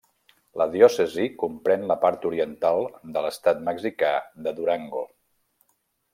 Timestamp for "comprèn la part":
1.43-2.25